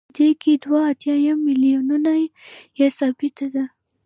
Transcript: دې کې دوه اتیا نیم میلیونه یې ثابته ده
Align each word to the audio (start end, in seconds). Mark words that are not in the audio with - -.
دې 0.15 0.29
کې 0.41 0.53
دوه 0.63 0.79
اتیا 0.91 1.15
نیم 1.21 1.37
میلیونه 1.47 2.13
یې 2.77 2.87
ثابته 2.97 3.45
ده 3.53 3.65